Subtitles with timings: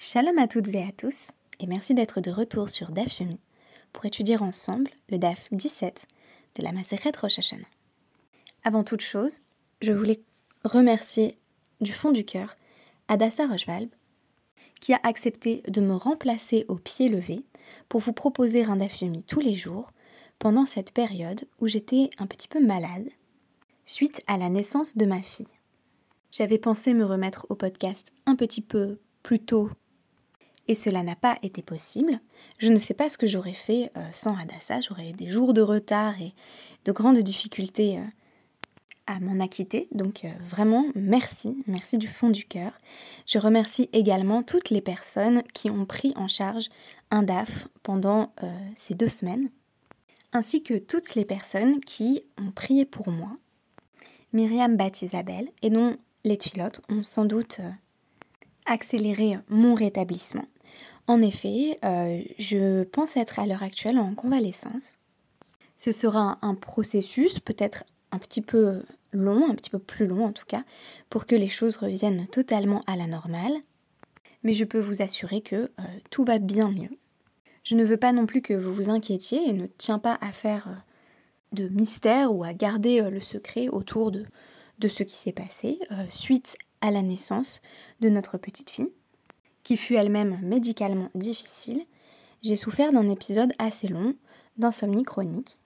[0.00, 1.26] Shalom à toutes et à tous,
[1.58, 3.20] et merci d'être de retour sur DAF
[3.92, 6.06] pour étudier ensemble le DAF 17
[6.54, 7.66] de la Maseret Rosh Hashanah.
[8.62, 9.40] Avant toute chose,
[9.82, 10.20] je voulais
[10.62, 11.36] remercier
[11.80, 12.54] du fond du cœur
[13.08, 13.90] Adassa Rochvalb
[14.80, 17.42] qui a accepté de me remplacer au pied levé
[17.88, 19.90] pour vous proposer un DAF tous les jours
[20.38, 23.10] pendant cette période où j'étais un petit peu malade
[23.84, 25.48] suite à la naissance de ma fille.
[26.30, 29.70] J'avais pensé me remettre au podcast un petit peu plus tôt
[30.68, 32.20] et cela n'a pas été possible.
[32.58, 35.54] Je ne sais pas ce que j'aurais fait euh, sans Adassa, j'aurais eu des jours
[35.54, 36.34] de retard et
[36.84, 38.04] de grandes difficultés euh,
[39.06, 39.88] à m'en acquitter.
[39.92, 42.72] Donc euh, vraiment, merci, merci du fond du cœur.
[43.26, 46.68] Je remercie également toutes les personnes qui ont pris en charge
[47.10, 48.34] un DAF pendant
[48.76, 49.48] ces deux semaines,
[50.34, 53.30] ainsi que toutes les personnes qui ont prié pour moi.
[54.34, 57.62] Myriam Bat Isabelle et dont les pilotes ont sans doute
[58.66, 60.44] accéléré mon rétablissement.
[61.08, 64.98] En effet, euh, je pense être à l'heure actuelle en convalescence.
[65.78, 70.32] Ce sera un processus peut-être un petit peu long, un petit peu plus long en
[70.32, 70.64] tout cas,
[71.08, 73.54] pour que les choses reviennent totalement à la normale.
[74.42, 76.90] Mais je peux vous assurer que euh, tout va bien mieux.
[77.64, 80.30] Je ne veux pas non plus que vous vous inquiétiez et ne tiens pas à
[80.30, 80.74] faire euh,
[81.52, 84.26] de mystère ou à garder le secret autour de,
[84.78, 85.78] de ce qui s'est passé
[86.10, 87.62] suite à la naissance
[88.00, 88.92] de notre petite fille
[89.68, 91.84] qui fut elle-même médicalement difficile,
[92.42, 94.14] j'ai souffert d'un épisode assez long
[94.56, 95.58] d'insomnie chronique,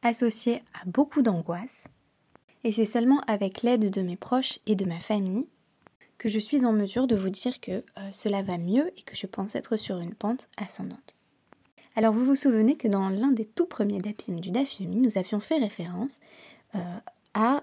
[0.00, 1.88] associé à beaucoup d'angoisse,
[2.64, 5.46] et c'est seulement avec l'aide de mes proches et de ma famille
[6.16, 7.82] que je suis en mesure de vous dire que euh,
[8.14, 11.14] cela va mieux et que je pense être sur une pente ascendante.
[11.96, 15.40] Alors vous vous souvenez que dans l'un des tout premiers dapim du Dafyomi, nous avions
[15.40, 16.18] fait référence
[16.74, 16.78] euh,
[17.34, 17.62] à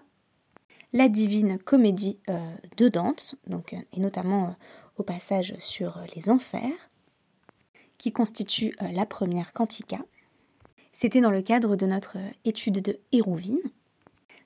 [0.93, 4.55] la divine comédie euh, de Dante, donc, et notamment
[4.97, 6.89] au passage sur les enfers,
[7.97, 9.99] qui constitue euh, la première cantica.
[10.91, 13.59] C'était dans le cadre de notre étude de Hérouvine,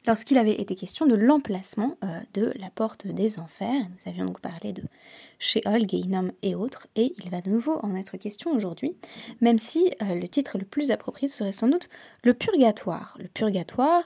[0.08, 3.84] lorsqu'il avait été question de l'emplacement euh, de la porte des enfers.
[3.90, 4.84] Nous avions donc parlé de
[5.40, 8.96] Sheol, Geinom et autres, et il va de nouveau en être question aujourd'hui,
[9.42, 11.90] même si euh, le titre le plus approprié serait sans doute
[12.24, 13.16] le purgatoire.
[13.20, 14.04] Le purgatoire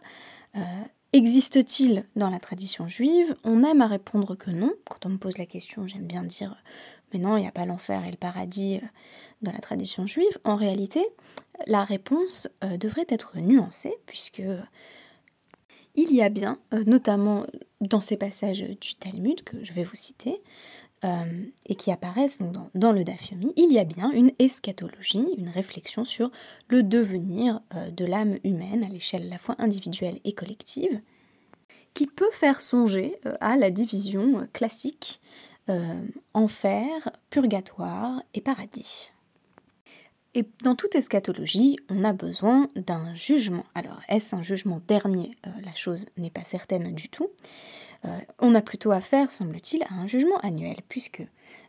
[1.14, 4.74] Existe-t-il dans la tradition juive On aime à répondre que non.
[4.90, 6.56] Quand on me pose la question, j'aime bien dire
[7.14, 8.88] mais non, il n'y a pas l'enfer et le paradis euh,
[9.44, 10.38] dans la tradition juive.
[10.44, 11.06] En réalité,
[11.68, 14.42] la réponse euh, devrait être nuancée puisque
[15.96, 17.46] il y a bien, euh, notamment
[17.82, 20.42] dans ces passages du Talmud que je vais vous citer,
[21.04, 21.26] euh,
[21.66, 22.40] et qui apparaissent
[22.74, 26.32] dans, le Dafyomi, il y a bien une eschatologie, une réflexion sur
[26.70, 31.02] le devenir euh, de l'âme humaine à l'échelle à la fois individuelle et collective,
[31.94, 35.20] qui peut faire songer euh, à la division classique
[36.34, 39.14] enfer, purgatoire et paradis.
[40.36, 43.66] Et dans toute eschatologie, on a besoin d'un jugement.
[43.76, 47.30] Alors, est-ce un jugement dernier La chose n'est pas certaine du tout.
[48.06, 51.24] Euh, on a plutôt affaire, semble-t-il, à un jugement annuel, puisque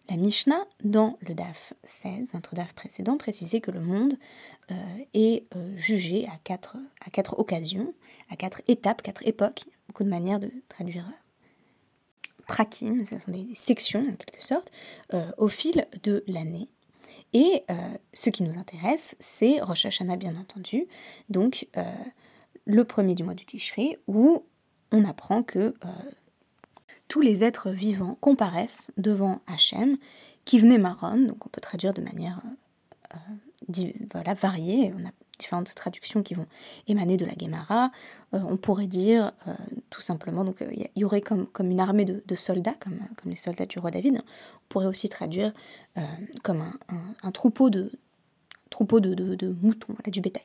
[0.08, 4.16] la Mishnah, dans le DAF 16, notre DAF précédent, précisait que le monde
[4.70, 4.74] euh,
[5.12, 6.76] est euh, jugé à quatre,
[7.06, 7.94] à quatre occasions,
[8.30, 11.04] à quatre étapes, quatre époques, beaucoup de manières de traduire
[12.46, 14.70] prakim, ce sont des sections en quelque sorte,
[15.38, 16.68] au fil de l'année.
[17.34, 17.64] Et
[18.12, 20.86] ce qui nous intéresse, c'est Rosh Hashanah bien entendu,
[21.28, 21.66] donc
[22.64, 24.44] le premier du mois du Tishri, où
[24.92, 25.74] on apprend que
[27.08, 29.98] tous les êtres vivants comparaissent devant Hachem,
[30.44, 32.40] qui venait marron, donc on peut traduire de manière
[33.14, 33.16] euh,
[33.78, 34.92] euh, voilà, variée,
[35.38, 36.46] différentes traductions qui vont
[36.86, 37.90] émaner de la Gemara,
[38.34, 39.32] euh, on pourrait dire
[39.90, 43.78] tout simplement, donc il y, aurait comme, une armée de, soldats, comme, les soldats du
[43.78, 45.52] roi David, on pourrait aussi traduire
[46.42, 46.64] comme
[47.22, 47.90] un, troupeau de,
[48.70, 50.42] de, moutons, du bétail.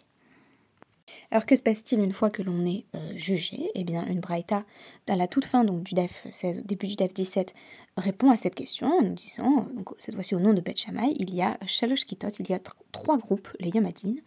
[1.32, 3.72] Alors que se passe-t-il une fois que l'on est euh, jugé?
[3.76, 4.66] Eh bien, une braïta,
[5.08, 7.54] à la toute fin donc, du DEF 16, au début du DEF 17,
[7.98, 10.86] répond à cette question en nous disant, donc, cette fois-ci au nom de Beth
[11.18, 12.60] il y a Shalosh Kitot, il y a
[12.92, 14.22] trois groupes, les Yamadines,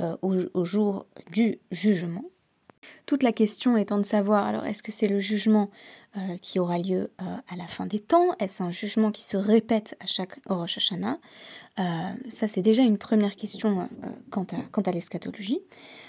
[0.00, 2.24] euh, au, jour du jugement.
[3.06, 5.70] Toute la question étant de savoir, alors est-ce que c'est le jugement
[6.16, 9.96] euh, qui aura lieu à la fin des temps Est-ce un jugement qui se répète
[10.00, 11.18] à chaque Rosh Hashanah?
[12.28, 13.88] Ça, c'est déjà une première question
[14.30, 15.60] quant à, quant à l'eschatologie.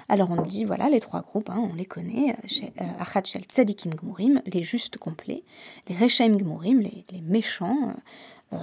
[0.10, 3.24] Alors on nous dit, voilà, les trois groupes, hein, on les connaît, euh, euh, Achat
[3.26, 5.44] Shel Tzadikim Gmurim, les justes complets,
[5.88, 7.94] les Rechaim Gmurim, les, méchants,
[8.54, 8.58] euh,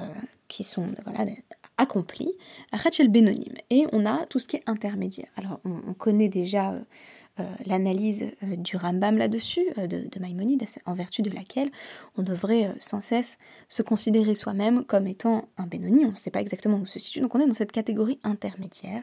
[0.48, 1.30] qui sont voilà,
[1.76, 2.32] accomplis,
[2.72, 5.28] Achat Shel Benonim, et on a tout ce qui est intermédiaire.
[5.36, 6.74] Alors on, connaît déjà
[7.66, 11.70] l'analyse du Rambam là-dessus, de, de, Maïmonide, en vertu de laquelle
[12.16, 13.38] on devrait sans cesse
[13.68, 17.20] se considérer soi-même comme étant un Benoni, on ne sait pas exactement où se situe,
[17.20, 19.02] donc on est dans cette catégorie intermédiaire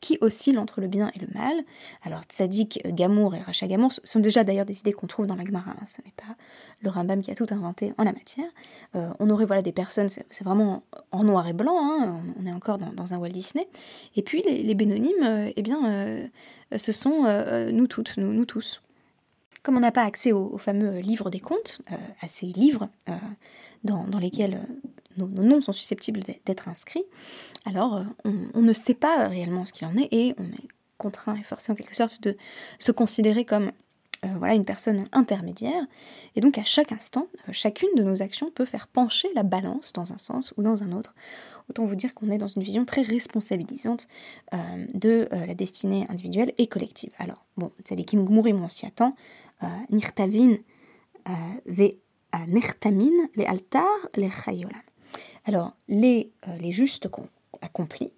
[0.00, 1.54] qui oscille entre le bien et le mal.
[2.02, 5.44] Alors Tzadik, Gamour et Racha Gamour sont déjà d'ailleurs des idées qu'on trouve dans la
[5.44, 5.86] Gemara, hein.
[5.86, 6.36] ce n'est pas
[6.80, 8.48] le Rambam qui a tout inventé en la matière.
[8.94, 12.20] Euh, on aurait voilà des personnes, c'est vraiment en noir et blanc, hein.
[12.38, 13.68] on, est encore dans, un Walt Disney.
[14.16, 16.26] Et puis les, bénonymes, euh, eh bien, euh,
[16.76, 17.24] ce sont
[17.72, 18.82] nous toutes, nous, tous.
[19.62, 21.80] Comme on n'a pas accès au, fameux livre des comptes,
[22.20, 22.88] à ces livres
[23.84, 24.60] dans, lesquels
[25.16, 27.04] nos, noms sont susceptibles d'être inscrits,
[27.64, 31.36] alors on, on, ne sait pas réellement ce qu'il en est et on est contraint
[31.36, 32.36] et forcé en quelque sorte de
[32.78, 33.72] se considérer comme
[34.24, 35.84] euh, voilà, une personne intermédiaire.
[36.34, 39.92] Et donc à chaque instant, euh, chacune de nos actions peut faire pencher la balance
[39.92, 41.14] dans un sens ou dans un autre.
[41.70, 44.08] Autant vous dire qu'on est dans une vision très responsabilisante
[44.54, 47.12] euh, de la destinée individuelle et collective.
[47.18, 49.14] Alors, bon, Tzadikim Gmurim, on s'y attend.
[49.90, 50.56] Nirtavin,
[51.66, 51.92] ve
[53.36, 54.80] les altars, les chayolam.
[55.44, 56.30] Alors, les,
[56.60, 57.28] les justes qu'on
[57.60, 58.12] accomplit,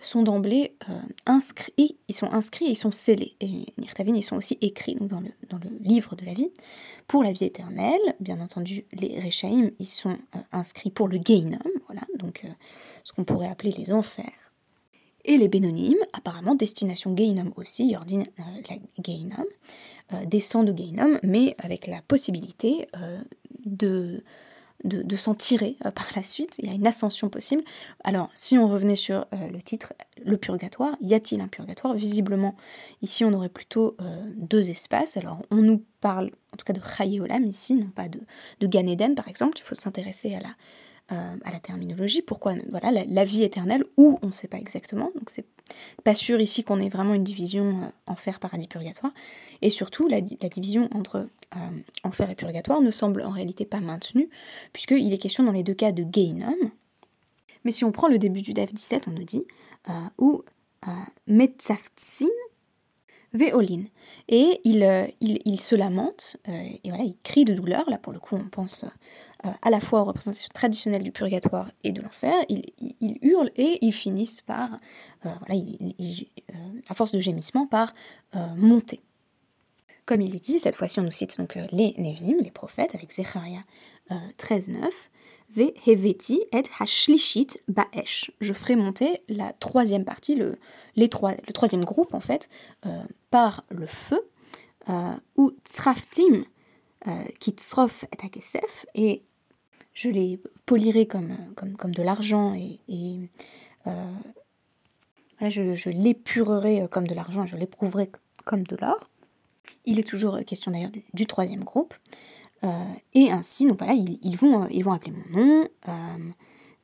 [0.00, 3.36] sont d'emblée euh, inscrits, ils sont inscrits et ils sont scellés.
[3.40, 5.30] Et Nirtavin, ils sont aussi écrits dans, le,
[5.80, 6.50] livre de la vie
[7.06, 8.00] pour la vie éternelle.
[8.20, 12.48] Bien entendu, les Rechaim, ils sont euh, inscrits pour le Geinam, voilà, donc euh,
[13.04, 14.32] ce qu'on pourrait appeler les enfers.
[15.24, 19.44] Et les Bénonymes, apparemment destination Geinam aussi, Yordin la Geinam,
[20.26, 22.88] descend de Geinam, mais avec la possibilité
[23.64, 24.24] de
[24.84, 27.62] de, s'en tirer euh, par la suite, il y a une ascension possible.
[28.04, 29.94] Alors, si on revenait sur euh, le titre,
[30.24, 31.94] le purgatoire, y a-t-il un purgatoire?
[31.94, 32.56] Visiblement,
[33.00, 35.16] ici on aurait plutôt euh, deux espaces.
[35.16, 38.20] Alors, on nous parle en tout cas de Chayeolam ici, non pas de,
[38.60, 40.50] de par exemple, il faut s'intéresser à la,
[41.12, 42.22] à la terminologie.
[42.22, 45.46] Pourquoi Voilà, la, vie éternelle, ou on ne sait pas exactement, donc c'est
[46.04, 49.12] pas sûr ici qu'on ait vraiment une division enfer, paradis, purgatoire.
[49.62, 51.58] Et surtout, la, division entre euh,
[52.02, 54.28] enfer et purgatoire ne semble en réalité pas maintenue,
[54.72, 56.70] puisqu'il est question dans les deux cas de Gainum.
[57.64, 59.44] Mais si on prend le début du DAF 17, on nous dit
[59.88, 60.42] euh, ou
[60.88, 60.90] euh,
[61.26, 62.26] Metzaftsin
[63.34, 63.84] Veolin.
[64.28, 67.88] Et il, il, se lamente, et voilà, il crie de douleur.
[67.88, 68.84] Là, pour le coup, on pense
[69.42, 72.34] à la fois aux représentations traditionnelles du purgatoire et de l'enfer.
[72.48, 72.64] Il,
[73.00, 74.70] il, hurle et ils finissent par,
[75.22, 75.60] voilà,
[76.88, 77.92] à force de gémissement, par
[78.56, 79.00] monter.
[80.04, 82.94] Comme il est dit, cette fois-ci on nous cite donc euh, les Nevim, les prophètes,
[82.94, 83.60] avec Zecharia
[84.10, 84.90] 13.9, euh, Ve heveti
[85.56, 85.96] et
[87.68, 88.30] baesh.
[88.40, 90.58] Je ferai monter la troisième partie, le,
[90.96, 92.48] les trois, le troisième groupe en fait,
[92.86, 94.20] euh, par le feu,
[95.36, 96.44] ou tsraftim
[97.38, 99.22] kitzrof et akesef, et
[99.94, 103.20] je les polirai comme, comme, comme de l'argent et, et
[105.40, 108.10] je, je l'épurerai comme de l'argent, je l'éprouverai
[108.44, 109.08] comme de l'or.
[109.84, 111.94] Il est toujours question d'ailleurs du, troisième groupe.
[112.64, 112.68] Euh,
[113.14, 115.68] et ainsi, donc voilà, ils, vont, euh, ils vont appeler mon nom.
[115.88, 116.30] Euh,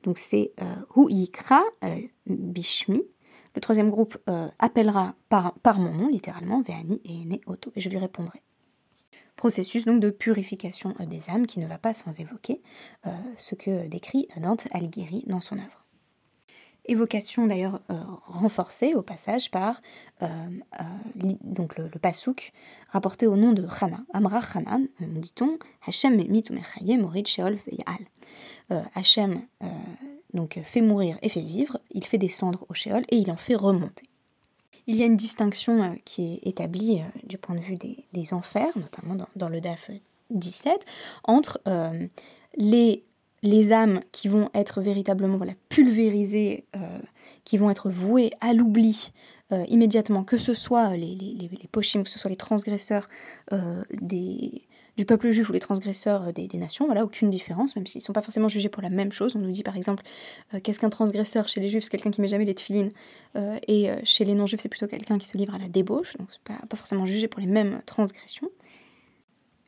[0.03, 0.53] donc c'est
[0.97, 1.63] Hu Yikra
[2.27, 3.03] Bishmi.
[3.55, 4.17] Le troisième groupe
[4.59, 8.43] appellera par, mon nom, littéralement, Veani et Ne Oto, et je lui répondrai.
[9.35, 12.63] Processus donc de purification des âmes qui ne va pas sans évoquer
[13.37, 15.85] ce que décrit Dante Alighieri dans son œuvre
[16.89, 17.95] évocation d'ailleurs euh,
[18.27, 19.81] renforcée au passage par
[20.23, 20.27] euh,
[20.81, 20.85] euh,
[21.43, 22.53] donc le, le pasouk
[22.91, 24.01] rapporté au nom de Hana.
[24.13, 26.17] Amra Hanan, nous dit-on, Hachem
[27.01, 27.59] morid sheol
[28.95, 29.43] Hachem
[30.35, 33.55] donc fait mourir et fait vivre, il fait descendre au sheol et il en fait
[33.55, 34.05] remonter.
[34.87, 39.17] Il y a une distinction qui est établie du point de vue des, enfers, notamment
[39.37, 39.91] dans, le DAF
[40.31, 40.87] 17,
[41.25, 41.61] entre
[42.57, 43.05] les
[43.43, 46.99] les âmes qui vont être véritablement voilà, pulvérisées, euh,
[47.45, 49.13] qui vont être vouées à l'oubli
[49.53, 53.09] euh, immédiatement, que ce soit les, les, les, que ce soit les transgresseurs
[53.53, 54.63] euh, des,
[54.97, 58.13] du peuple juif ou les transgresseurs des, nations, voilà, aucune différence, même s'ils ne sont
[58.13, 59.37] pas forcément jugés pour la même chose.
[59.37, 60.03] On nous dit par exemple,
[60.63, 62.91] qu'est-ce qu'un transgresseur chez les juifs C'est quelqu'un qui met jamais les tefilines,
[63.37, 66.59] et chez les non-juifs, c'est plutôt quelqu'un qui se livre à la débauche, donc pas,
[66.69, 68.51] pas forcément jugé pour les mêmes transgressions.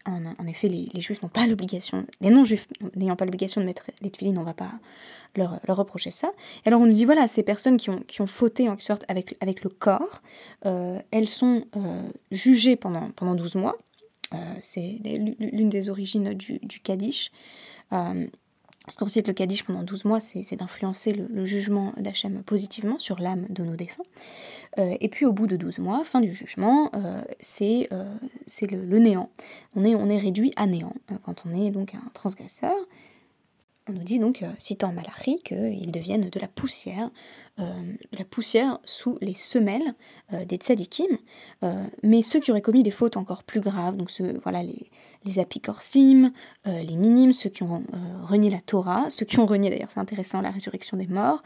[0.06, 2.66] En, effet, les, juifs n'ont pas l'obligation, les non-juifs
[2.96, 4.72] n'ayant pas l'obligation de mettre les tefilines, on ne va pas
[5.36, 6.32] leur, reprocher ça.
[6.64, 8.84] Et alors on nous dit, voilà, ces personnes qui ont, qui ont fauté en quelque
[8.84, 10.22] sorte avec, avec le corps,
[10.66, 13.76] euh, elles sont euh, jugées pendant, pendant 12 mois.
[14.32, 17.30] Euh, c'est l'une des origines du, du Kaddish.
[18.90, 23.20] Ce qu'on cite le Kaddish pendant 12 mois, c'est d'influencer le, jugement d'Hachem positivement sur
[23.20, 24.02] l'âme de nos défunts.
[24.78, 28.12] Euh, et puis au bout de 12 mois, fin du jugement, euh, c'est euh,
[28.62, 29.30] le, néant.
[29.76, 32.74] On est, réduit à néant quand on est donc un transgresseur.
[33.88, 37.10] on nous dit donc, citant Malachi, qu'ils deviennent de la poussière,
[37.58, 39.94] la poussière sous les semelles
[40.46, 41.18] des tzadikim,
[42.02, 44.90] mais ceux qui auraient commis des fautes encore plus graves, donc ceux, voilà, les,
[45.24, 46.32] les apicorsim,
[46.66, 49.90] euh, les minimes, ceux qui ont euh, renié la Torah, ceux qui ont renié d'ailleurs,
[49.92, 51.42] c'est intéressant, la résurrection des morts,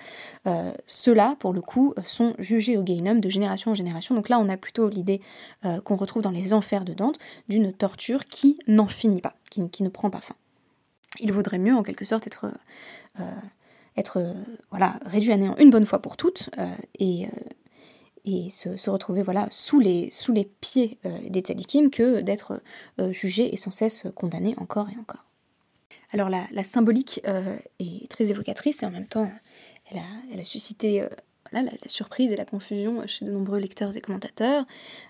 [0.47, 4.15] euh, ceux-là, pour le coup, sont jugés au Gainum de génération en génération.
[4.15, 5.21] Donc là, on a plutôt l'idée
[5.85, 9.89] qu'on retrouve dans les enfers de Dante d'une torture qui n'en finit pas, qui, ne
[9.89, 10.35] prend pas fin.
[11.21, 12.53] Il vaudrait mieux, en quelque sorte, être,
[15.07, 16.51] réduit à néant une bonne fois pour toutes
[16.99, 17.29] et
[18.25, 22.63] et se, retrouver voilà sous les, sous les pieds euh, des tzadikim que d'être
[23.01, 25.25] euh, jugé et sans cesse condamné encore et encore.
[26.13, 29.31] Alors la, la symbolique euh, est très évocatrice et en même temps
[29.91, 31.07] elle a, elle a suscité
[31.63, 34.65] la, surprise et la confusion chez de nombreux lecteurs et commentateurs.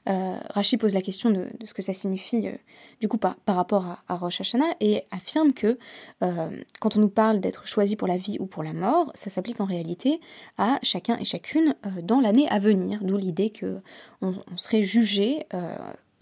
[0.08, 2.52] Euh, Rachi pose la question de, ce que ça signifie euh,
[3.00, 5.78] du coup par, rapport à, Rosh Hashanah et affirme que
[6.22, 9.30] euh, quand on nous parle d'être choisi pour la vie ou pour la mort, ça
[9.30, 10.20] s'applique en réalité
[10.58, 13.80] à chacun et chacune dans l'année à venir, d'où l'idée que
[14.20, 15.46] on, serait jugé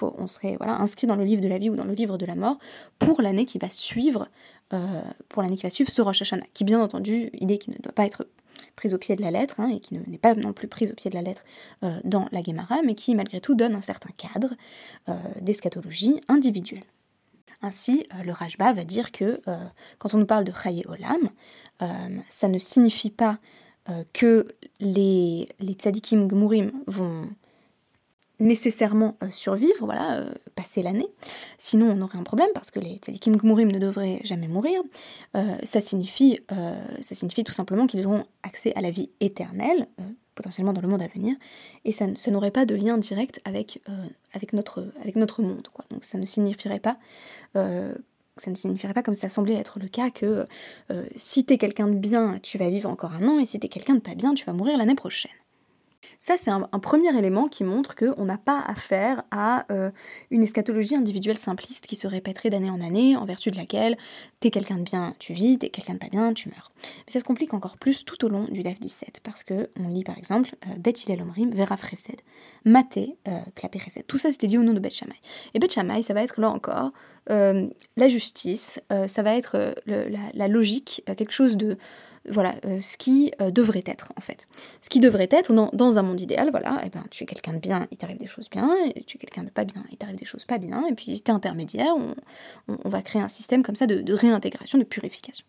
[0.00, 2.34] on serait inscrit dans le livre de la vie ou dans le livre de la
[2.34, 2.58] mort
[2.98, 4.28] pour l'année qui va suivre,
[5.28, 7.92] pour l'année qui va suivre ce Rosh Hashanah, qui bien entendu, idée qui ne doit
[7.92, 8.26] pas être
[8.76, 10.94] prise au pied de la lettre, hein, et qui n'est pas non plus prise au
[10.94, 11.42] pied de la lettre
[11.82, 14.54] euh, dans la Gemara, mais qui malgré tout donne un certain cadre
[15.08, 16.84] euh, d'eschatologie individuelle.
[17.60, 19.40] Ainsi, euh, le Rajba va dire que
[19.98, 21.30] quand on nous parle de Chaye Olam,
[22.28, 23.38] ça ne signifie pas
[24.12, 24.46] que
[24.78, 27.28] les, les tzadikim gmurim vont
[28.42, 31.06] nécessairement euh, survivre, voilà, euh, passer l'année.
[31.58, 34.82] Sinon, on aurait un problème parce que les tzadikim gmurim ne devraient jamais mourir.
[35.36, 36.40] Euh, ça, signifie,
[37.00, 39.86] ça signifie tout simplement qu'ils auront accès à la vie éternelle,
[40.34, 41.36] potentiellement dans le monde à venir,
[41.84, 43.80] et ça, ça n'aurait pas de lien direct avec,
[44.52, 44.82] notre,
[45.42, 45.68] monde.
[45.72, 45.84] Quoi.
[45.90, 46.98] Donc ça ne signifierait pas
[48.38, 50.46] ça ne signifierait pas, comme ça semblait être le cas, que
[51.16, 53.94] si t'es quelqu'un de bien, tu vas vivre encore un an, et si t'es quelqu'un
[53.94, 55.30] de pas bien, tu vas mourir l'année prochaine.
[56.20, 59.90] Ça, c'est un, premier élément qui montre qu'on n'a pas affaire à euh,
[60.30, 63.96] une eschatologie individuelle simpliste qui se répéterait d'année en année, en vertu de laquelle
[64.40, 66.72] t'es quelqu'un de bien, tu vis, t'es quelqu'un de pas bien, tu meurs.
[67.06, 69.88] Mais ça se complique encore plus tout au long du DAF 17, parce que on
[69.88, 72.20] lit par exemple euh, Bet Omrim, Vera Fresed,
[72.64, 73.40] Maté, euh,
[74.06, 74.90] Tout ça, c'était dit au nom de Bet.
[75.54, 75.82] Et Bet ça
[76.14, 76.92] va être là encore
[77.30, 81.76] euh, la justice, ça va être la, logique, quelque chose de
[82.28, 84.46] voilà, euh, ce qui euh, devrait être en fait.
[84.80, 87.58] Ce qui devrait être dans, un monde idéal, voilà, eh ben, tu es quelqu'un de
[87.58, 88.70] bien, il t'arrive des choses bien,
[89.06, 91.30] tu es quelqu'un de pas bien, il t'arrive des choses pas bien, et puis tu
[91.30, 91.94] es intermédiaire,
[92.68, 95.44] on, va créer un système comme ça de, réintégration, de purification.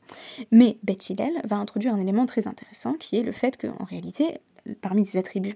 [0.52, 1.12] Mais Beth
[1.46, 4.40] va introduire un élément très intéressant qui est le fait qu'en réalité,
[4.82, 5.56] parmi les attributs,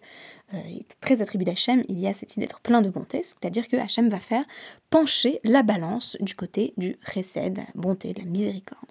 [0.54, 3.68] euh, les très attributs d'Hachem, il y a cette idée d'être plein de bonté, c'est-à-dire
[3.68, 4.44] que Hachem va faire
[4.90, 8.88] pencher la balance du côté du chesed, de la bonté, de la miséricorde.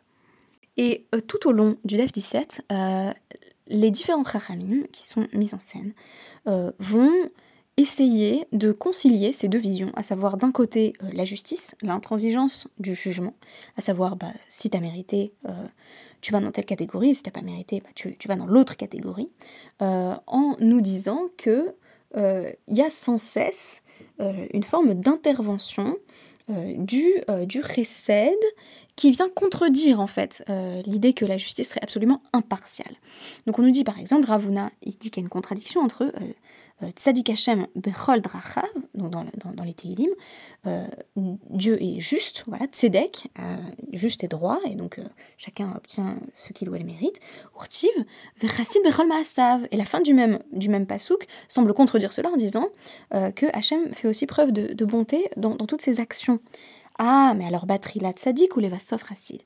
[0.76, 3.12] Et euh, tout au long du DEF 17, euh,
[3.68, 5.92] les différents chachamim qui sont mis en scène
[6.46, 7.12] euh, vont
[7.78, 13.34] essayer de concilier ces deux visions, à savoir d'un côté la justice, l'intransigeance du jugement,
[13.76, 15.34] à savoir bah, si tu as mérité,
[16.22, 18.46] tu vas dans telle catégorie, si tu n'as pas mérité, bah, tu, tu, vas dans
[18.46, 19.28] l'autre catégorie,
[19.80, 21.74] en nous disant que
[22.14, 23.82] il y a sans cesse
[24.18, 25.98] une forme d'intervention
[26.48, 27.04] du,
[27.46, 28.34] du récède
[28.96, 32.96] qui vient contredire en fait euh, l'idée que la justice serait absolument impartiale.
[33.46, 36.04] Donc on nous dit par exemple, Ravuna, il dit qu'il y a une contradiction entre
[36.04, 36.32] euh, euh,
[36.94, 40.10] Tzadik Hashem Bechol Drachav, donc dans, dans, les Tehillim,
[41.50, 43.28] Dieu est juste, voilà, Tzedek,
[43.92, 45.00] juste et droit, et donc
[45.38, 47.18] chacun obtient ce qu'il ou elle mérite.
[47.56, 47.90] Urtiv,
[48.38, 52.36] Vechassid Bechol Maasav, et la fin du même, du même pasouk semble contredire cela en
[52.36, 52.68] disant
[53.10, 56.40] que Hashem fait aussi preuve de, bonté dans, dans toutes ses actions.
[56.98, 59.42] Ah, mais alors batterie la tzaddik ou les vasof racide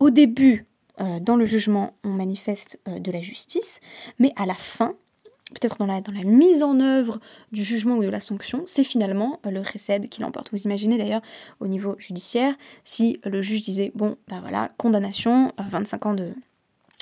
[0.00, 0.64] Au début,
[1.00, 3.80] euh, dans le jugement, on manifeste euh, de la justice,
[4.18, 4.94] mais à la fin,
[5.50, 7.20] peut-être dans la, dans la mise en œuvre
[7.52, 10.50] du jugement ou de la sanction, c'est finalement euh, le récède qui l'emporte.
[10.52, 11.22] Vous imaginez d'ailleurs
[11.60, 16.32] au niveau judiciaire, si le juge disait, bon, ben voilà, condamnation, 25 ans de...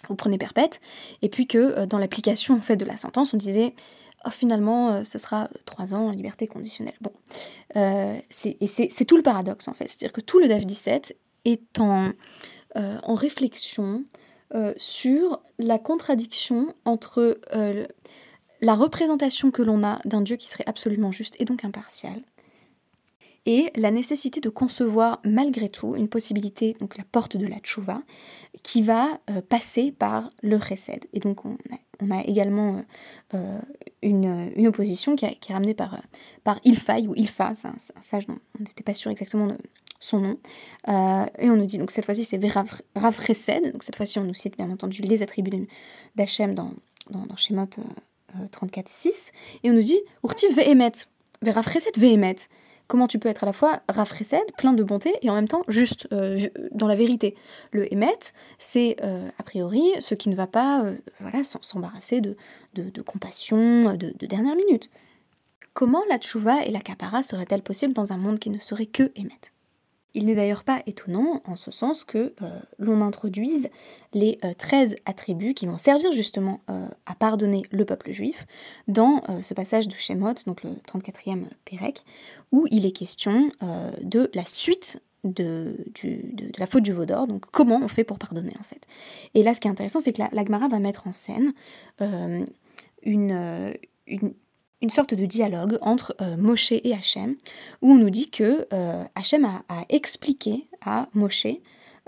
[0.08, 0.80] Vous prenez perpète,
[1.22, 3.72] et puis que dans l'application en fait, de la sentence, on disait
[4.24, 6.96] oh, finalement, euh, ce sera trois ans en liberté conditionnelle.
[7.00, 7.12] Bon,
[7.76, 9.88] euh, c'est tout le paradoxe en fait.
[9.88, 12.12] C'est-à-dire que tout le DAF 17 est en,
[12.76, 14.04] euh, en réflexion
[14.76, 17.40] sur la contradiction entre
[18.62, 22.22] la représentation que l'on a d'un Dieu qui serait absolument juste et donc impartial,
[23.44, 28.02] et la nécessité de concevoir malgré tout une possibilité, donc la porte de la tchouva,
[28.62, 31.06] qui va passer par le chesed.
[31.12, 31.56] Et donc on
[32.12, 32.84] a également
[33.34, 33.60] euh, euh,
[34.00, 36.00] une, opposition qui, est ramenée par,
[36.44, 39.58] par Ilfai ou Ilfa, c'est un, sage dont on n'était pas sûr exactement de
[39.98, 40.38] son nom.
[40.86, 44.56] et on nous dit, donc cette fois-ci c'est Verafresed, donc cette fois-ci on nous cite
[44.56, 45.66] bien entendu les attributs
[46.14, 46.72] d'Hachem dans,
[47.10, 47.66] dans, dans Shemot
[48.52, 49.30] 34.6,
[49.62, 50.92] et on nous dit Urtiv Vehemet,
[51.42, 52.36] Verafresed Vehemet
[52.92, 55.62] comment tu peux être à la fois rafraîcide, plein de bonté, et en même temps
[55.66, 57.34] juste euh, dans la vérité.
[57.70, 58.18] Le émet,
[58.58, 62.36] c'est euh, a priori ce qui ne va pas euh, voilà, s'embarrasser de,
[62.74, 64.90] de, compassion, de, de, dernière minute.
[65.72, 69.10] Comment la tchouva et la kapara seraient-elles possibles dans un monde qui ne serait que
[69.16, 69.40] émet
[70.14, 73.68] il n'est d'ailleurs pas étonnant en ce sens que euh, l'on introduise
[74.12, 78.46] les 13 euh, attributs qui vont servir justement euh, à pardonner le peuple juif
[78.88, 82.04] dans ce passage de Shemot, donc le 34e Pérec,
[82.50, 85.76] où il est question de la suite de,
[86.58, 88.82] la faute du Vaudor, donc comment on fait pour pardonner en fait.
[89.34, 91.52] Et là ce qui est intéressant c'est que la, la va mettre en scène
[93.02, 93.74] une,
[94.82, 97.36] une sorte de dialogue entre euh, Moshe et Hachem,
[97.80, 101.46] où on nous dit que euh, Hachem a, expliqué à Moshe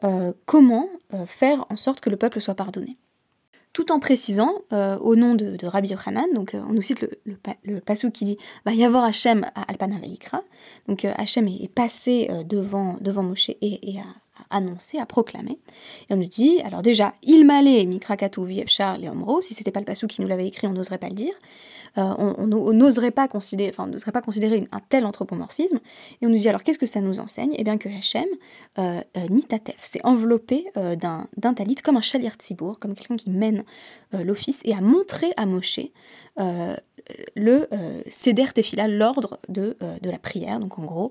[0.02, 0.88] euh, comment
[1.26, 2.96] faire en sorte que le peuple soit pardonné.
[3.72, 7.10] Tout en précisant, au nom de, Rabbi Yochanan, donc on nous cite le,
[7.64, 9.96] le, passou qui dit Va y avoir Hachem à Alpana
[10.88, 14.04] Donc Hachem est, passé devant, devant Moshe et, a,
[14.50, 15.58] annoncé, à proclamer.
[16.08, 19.86] Et on nous dit, alors déjà, il m'allait Mikrakatu Vievchar Leomro, si c'était pas le
[19.86, 21.34] passou qui nous l'avait écrit, on n'oserait pas le dire.
[21.98, 25.78] Euh, on n'oserait pas considérer, un tel anthropomorphisme.
[26.20, 27.54] Et on nous dit alors qu'est-ce que ça nous enseigne?
[27.56, 28.26] Eh bien que Hachem,
[28.78, 33.64] euh, euh, Nitatef, s'est enveloppé d'un talit comme un chalier tzibour, comme quelqu'un qui mène
[34.12, 35.80] l'office, et a montré à Moshe
[37.36, 37.68] le
[38.08, 40.58] Seder Tefila, l'ordre de, de la prière.
[40.58, 41.10] Donc en gros,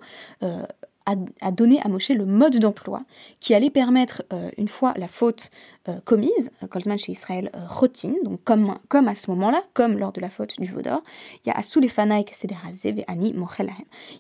[1.06, 3.02] a, donné à Moshe le mode d'emploi
[3.40, 5.52] qui allait permettre, euh, une fois la faute
[5.90, 10.22] euh, commise, Goldman chez Israël euh, rotin, donc comme, à ce moment-là, comme lors de
[10.22, 11.02] la faute du Vaudor,
[11.46, 13.36] il y a Seder Ani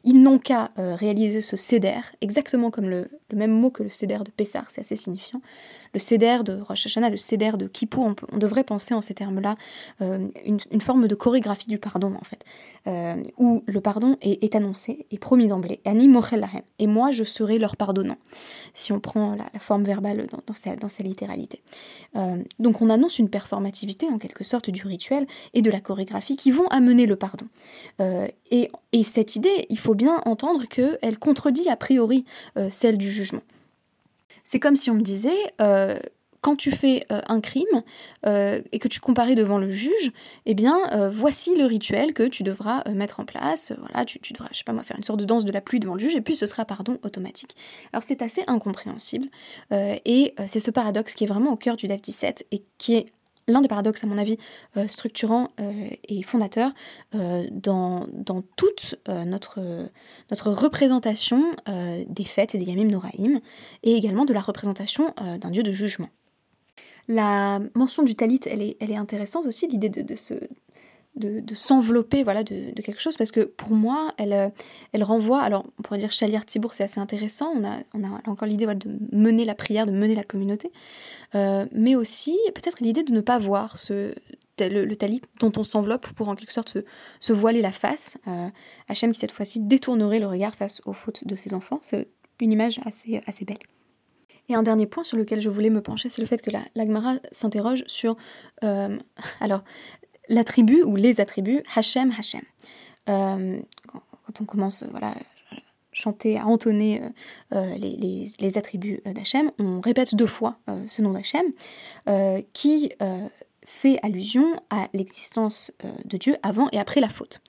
[0.03, 4.31] Ils n'ont qu'à réaliser ce Seder, exactement comme le, même mot que le Seder de
[4.31, 5.41] Pessar, c'est assez signifiant,
[5.93, 9.55] le céder de Rosh Hashanah, le céder de Kippour, on, devrait penser en ces termes-là
[10.01, 12.43] euh, une, forme de chorégraphie du pardon en fait,
[12.87, 15.81] euh, où le pardon est, annoncé et promis d'emblée.
[16.79, 18.17] Et moi, je serai leur pardonnant,
[18.73, 21.61] si on prend la, forme verbale dans, sa, dans sa, littéralité.
[22.15, 26.35] Euh, donc on annonce une performativité en quelque sorte du rituel et de la chorégraphie
[26.35, 27.45] qui vont amener le pardon.
[27.99, 32.25] et, et, cette idée, il faut bien entendre qu'elle contredit a priori
[32.69, 33.41] celle du jugement.
[34.43, 35.97] C'est comme si on me disait, euh,
[36.41, 37.83] quand tu fais euh, un crime
[38.25, 40.11] euh, et que tu comparais devant le juge,
[40.45, 40.77] eh bien,
[41.09, 43.71] voici le rituel que tu devras mettre en place.
[43.77, 45.79] Voilà, tu, devras, je sais pas moi, faire une sorte de danse de la pluie
[45.79, 47.55] devant le juge, et puis ce sera pardon automatique.
[47.93, 49.27] Alors c'est assez incompréhensible,
[49.71, 53.05] et c'est ce paradoxe qui est vraiment au cœur du DAF 17 et qui est
[53.47, 54.37] l'un des paradoxes, à mon avis,
[54.77, 56.71] euh, structurants euh, et fondateurs
[57.15, 58.07] euh, dans,
[58.55, 59.59] toute notre,
[60.45, 61.43] représentation
[62.07, 63.39] des fêtes et des Yamim Noraïm,
[63.83, 66.09] et également de la représentation d'un dieu de jugement.
[67.07, 70.35] La mention du talit, elle est, elle intéressante aussi, l'idée de, ce,
[71.15, 74.49] de, s'envelopper voilà, de, quelque chose, parce que pour moi, elle, euh,
[74.93, 78.21] elle renvoie, alors on pourrait dire Chalier Thibour, c'est assez intéressant, on a, on a
[78.29, 80.71] encore l'idée de mener la prière, de mener la communauté,
[81.35, 84.13] euh, mais aussi peut-être l'idée de ne pas voir ce,
[84.59, 86.77] le, talit dont on s'enveloppe pour en quelque sorte
[87.19, 88.17] se, voiler la face.
[88.27, 88.49] Euh,
[88.87, 92.07] Hachem qui cette fois-ci détournerait le regard face aux fautes de ses enfants, c'est
[92.39, 93.59] une image assez, assez belle.
[94.49, 96.61] Et un dernier point sur lequel je voulais me pencher, c'est le fait que la,
[96.75, 98.17] l'Agmara s'interroge sur...
[98.63, 98.97] Euh,
[99.39, 99.63] alors,
[100.29, 102.43] l'attribut ou les attributs Hachem Hachem.
[103.09, 105.55] Euh, quand, on commence voilà, à
[105.91, 107.09] chanter, à entonner euh,
[107.53, 110.57] euh, les, les, attributs d'Hachem, on répète deux fois
[110.87, 111.45] ce nom d'Hachem
[112.53, 112.91] qui
[113.65, 115.71] fait allusion à l'existence
[116.05, 117.41] de Dieu avant et après la faute.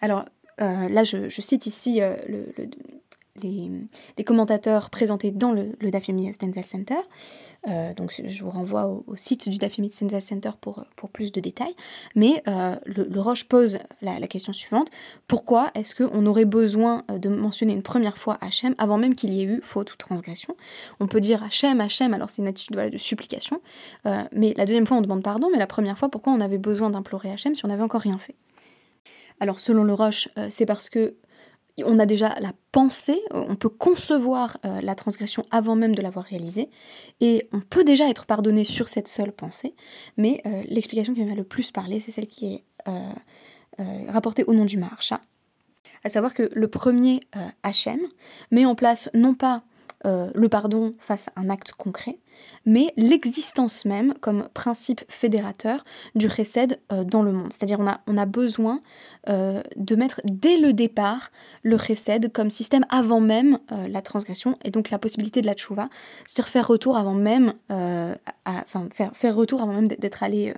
[0.00, 0.24] Alors
[0.58, 2.52] là, je, cite ici le,
[3.42, 6.96] les, commentateurs présentés dans le, le Dafyomi Stenzel Center.
[7.68, 11.74] Euh, donc je vous renvoie au, site du Dafyomi Stenzel Center pour, plus de détails.
[12.14, 14.88] Mais euh, le, Roche pose la, question suivante.
[15.26, 19.32] Pourquoi est-ce qu'on aurait besoin euh, de mentionner une première fois Hachem avant même qu'il
[19.32, 20.56] y ait eu faute ou transgression?
[21.00, 23.60] On peut dire Hachem, Hachem, alors c'est une attitude de supplication.
[24.04, 26.90] mais la deuxième fois on demande pardon, mais la première fois pourquoi on avait besoin
[26.90, 28.34] d'implorer Hachem si on n'avait encore rien fait?
[29.40, 31.14] Alors selon le Roche, c'est parce que
[31.84, 36.24] on a déjà la pensée, on peut concevoir euh, la transgression avant même de l'avoir
[36.24, 36.70] réalisée,
[37.20, 39.74] et on peut déjà être pardonné sur cette seule pensée,
[40.16, 43.12] mais euh, l'explication qui m'a le plus parlé, c'est celle qui est euh,
[44.08, 45.20] rapportée au nom du Maharsha,
[46.04, 47.20] à savoir que le premier
[47.62, 48.00] Hachem
[48.50, 49.62] met en place non pas
[50.04, 52.18] le pardon face à un acte concret,
[52.64, 57.52] mais l'existence même comme principe fédérateur du recède dans le monde.
[57.52, 58.80] C'est-à-dire on a, besoin
[59.26, 61.30] de mettre dès le départ
[61.62, 65.88] le recède comme système avant même la transgression et donc la possibilité de la tchouva,
[66.26, 70.54] c'est-à-dire faire retour avant même, faire, retour avant même d'être allé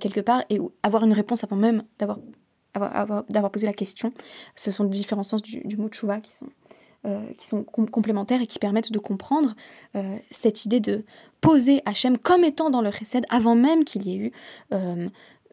[0.00, 4.12] quelque part et avoir une réponse avant même d'avoir posé la question.
[4.56, 6.61] Ce sont différents sens du, mot tchouva qui sont, euh,
[7.36, 9.54] qui sont complémentaires et qui permettent de comprendre
[9.96, 11.04] euh, cette idée de
[11.40, 14.32] poser Hachem comme étant dans le recède avant même qu'il y ait eu
[14.72, 15.08] euh,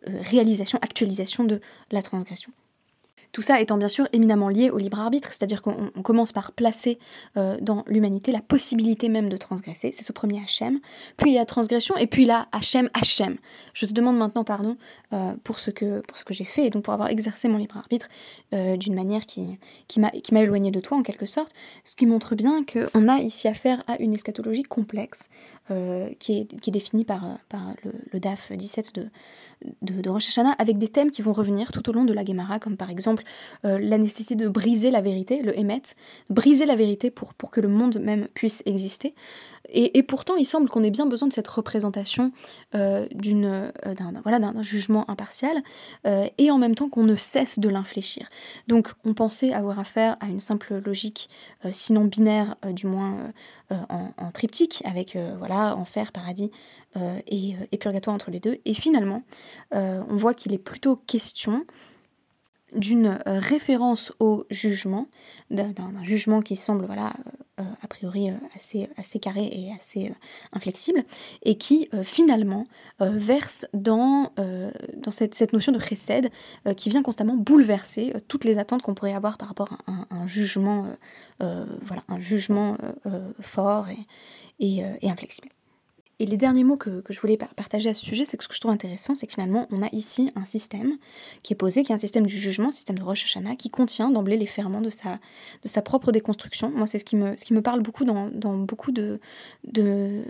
[0.05, 1.59] réalisation, actualisation de
[1.91, 2.51] la transgression.
[3.39, 6.99] Tout ça étant bien sûr éminemment lié au libre arbitre, c'est-à-dire qu'on commence par placer
[7.37, 10.81] euh, dans l'humanité la possibilité même de transgresser, c'est ce premier Hachem,
[11.15, 13.37] puis il y a transgression, et puis là, Hachem, Hachem.
[13.73, 14.75] Je te demande maintenant pardon
[15.13, 18.09] euh, pour ce que, que j'ai fait, et donc pour avoir exercé mon libre arbitre
[18.53, 21.53] euh, d'une manière qui, qui m'a éloigné de toi en quelque sorte,
[21.85, 25.29] ce qui montre bien qu'on a ici affaire à une eschatologie complexe,
[26.19, 29.09] qui, est, qui est définie par, par le, le DAF 17 de
[29.81, 32.23] de, de Rosh Hashanah avec des thèmes qui vont revenir tout au long de la
[32.23, 33.23] Gemara, comme par exemple
[33.65, 35.81] euh, la nécessité de briser la vérité, le Emet,
[36.29, 39.13] briser la vérité pour, pour que le monde même puisse exister.
[39.71, 42.31] Et, pourtant, il semble qu'on ait bien besoin de cette représentation
[42.75, 45.61] euh, euh, d'un, d'un, jugement impartial,
[46.05, 48.27] et en même temps qu'on ne cesse de l'infléchir.
[48.67, 51.29] Donc, on pensait avoir affaire à une simple logique,
[51.71, 53.31] sinon binaire, du moins
[53.69, 56.51] en, triptyque, avec voilà, enfer, paradis,
[56.97, 58.57] euh, et, euh, purgatoire entre les deux.
[58.65, 59.21] Et finalement,
[59.75, 61.65] euh, on voit qu'il est plutôt question
[62.73, 65.07] d'une référence au jugement,
[65.49, 67.13] d'un jugement qui semble voilà
[67.59, 70.13] a priori assez, assez carré et assez
[70.53, 71.03] inflexible,
[71.43, 72.65] et qui finalement
[72.99, 74.31] verse dans,
[75.11, 76.29] cette, notion de précède
[76.77, 80.87] qui vient constamment bouleverser toutes les attentes qu'on pourrait avoir par rapport à un, jugement,
[81.39, 82.77] voilà, un jugement
[83.41, 83.87] fort
[84.59, 85.49] et inflexible.
[86.21, 88.53] Et les derniers mots que, je voulais partager à ce sujet, c'est que ce que
[88.53, 90.97] je trouve intéressant, c'est que finalement, on a ici un système
[91.43, 94.11] qui est posé, qui est un système du jugement, système de Rosh Hashanah, qui contient
[94.11, 95.17] d'emblée les ferments de sa,
[95.63, 96.71] de sa propre déconstruction.
[96.71, 98.27] Moi, c'est ce qui me, ce qui me parle beaucoup dans,
[98.57, 99.17] beaucoup de,
[99.63, 100.25] de,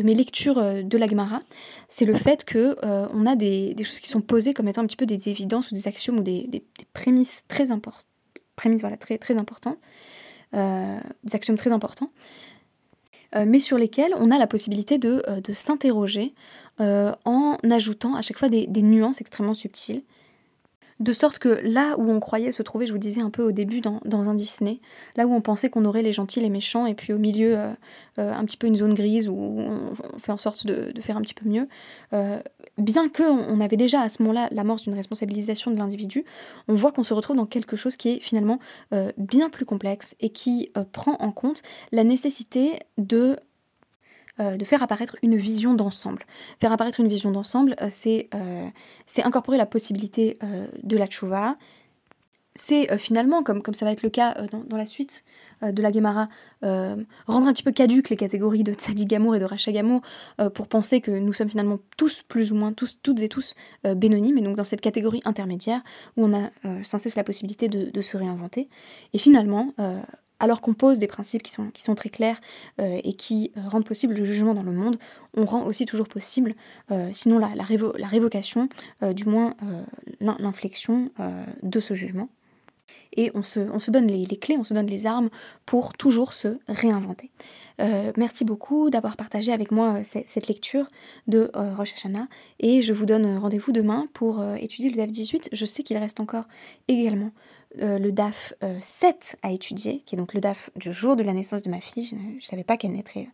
[0.00, 1.40] mes lectures euh, de la Gemara,
[1.88, 4.86] c'est le fait que euh, on a des, choses qui sont posées comme étant un
[4.86, 8.06] petit peu des évidences ou des axiomes ou des, des, prémices très importantes,
[8.54, 9.78] prémices voilà très très importantes,
[10.54, 12.10] euh, des axiomes très importants,
[13.34, 16.34] mais sur lesquels on a la possibilité de, euh, s'interroger
[16.80, 20.02] euh, en ajoutant à chaque fois des, nuances extrêmement subtiles.
[21.02, 23.50] De sorte que là où on croyait se trouver, je vous disais un peu au
[23.50, 24.78] début dans, un Disney,
[25.16, 27.58] là où on pensait qu'on aurait les gentils, les méchants, et puis au milieu
[28.16, 31.34] un petit peu une zone grise où on, fait en sorte de, faire un petit
[31.34, 31.66] peu mieux,
[32.78, 36.24] bien qu'on avait déjà à ce moment-là l'amorce d'une responsabilisation de l'individu,
[36.68, 38.60] on voit qu'on se retrouve dans quelque chose qui est finalement
[39.16, 43.36] bien plus complexe et qui prend en compte la nécessité de
[44.40, 46.24] euh, de faire apparaître une vision d'ensemble.
[46.58, 47.90] Faire apparaître une vision d'ensemble, euh,
[48.34, 48.68] euh,
[49.04, 50.38] c'est incorporer la possibilité
[50.82, 51.56] de la tchouva.
[52.54, 54.34] C'est finalement, comme, comme ça va être le cas
[54.68, 55.24] dans, la suite
[55.62, 56.28] de la Gemara,
[56.60, 60.02] rendre un petit peu caduques les catégories de Tzadigamour et de Rachagamur
[60.54, 64.36] pour penser que nous sommes finalement tous, plus ou moins tous, toutes et tous, bénonymes,
[64.36, 65.80] et donc dans cette catégorie intermédiaire
[66.18, 66.50] où on a
[66.82, 68.68] sans cesse la possibilité de se réinventer.
[69.14, 69.72] Et finalement,
[70.42, 72.40] alors qu'on pose des principes qui sont, très clairs
[72.80, 74.98] euh, et qui euh, rendent possible le jugement dans le monde,
[75.34, 76.54] on rend aussi toujours possible,
[76.90, 78.68] euh, sinon la, révocation,
[79.14, 79.54] du moins
[80.20, 81.10] l'inflexion
[81.62, 82.28] de ce jugement.
[83.14, 85.28] Et on se, on se donne les, clés, on se donne les armes
[85.64, 87.30] pour toujours se réinventer.
[88.16, 90.88] merci beaucoup d'avoir partagé avec moi cette lecture
[91.28, 92.26] de Rosh Hashanah
[92.58, 95.50] et je vous donne rendez-vous demain pour étudier le DAF 18.
[95.52, 96.44] Je sais qu'il reste encore
[96.88, 97.30] également
[97.80, 101.22] euh, le DAF 7 euh, à étudier, qui est donc le DAF du jour de
[101.22, 102.04] la naissance de ma fille.
[102.04, 103.28] Je ne savais pas qu'elle naîtrait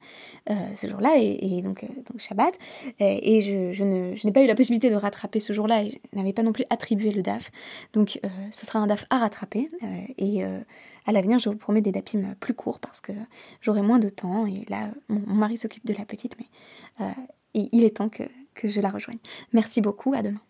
[0.51, 2.55] euh, ce jour-là, et, donc, donc Shabbat.
[3.01, 3.83] et je,
[4.25, 6.65] n'ai pas eu la possibilité de rattraper ce jour-là, et je n'avais pas non plus
[6.71, 7.51] attribué le DAF.
[7.93, 8.21] Donc
[8.53, 9.69] ce sera un DAF à rattraper.
[10.19, 10.45] et
[11.07, 13.13] à l'avenir, je vous promets des DAPIM plus courts parce que
[13.61, 14.47] j'aurai moins de temps.
[14.47, 17.15] Et là, mon, mari s'occupe de la petite, mais
[17.55, 18.25] il est temps que,
[18.55, 19.19] que je la rejoigne.
[19.53, 20.41] Merci beaucoup, à demain.